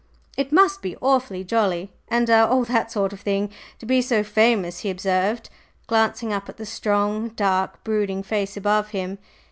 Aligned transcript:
"It 0.35 0.51
must 0.51 0.81
be 0.81 0.97
awfully 0.99 1.43
jolly 1.43 1.93
and 2.07 2.27
er 2.27 2.47
all 2.49 2.63
that 2.63 2.91
sort 2.91 3.13
of 3.13 3.19
thing 3.19 3.51
to 3.77 3.85
be 3.85 4.01
so 4.01 4.23
famous," 4.23 4.79
he 4.79 4.89
observed, 4.89 5.47
glancing 5.85 6.33
up 6.33 6.49
at 6.49 6.57
the 6.57 6.65
strong, 6.65 7.27
dark, 7.29 7.83
brooding 7.83 8.23
face 8.23 8.57
above 8.57 8.87
him. 8.97 9.19